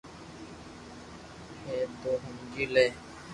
[1.65, 2.87] ھي تو ھمجي لي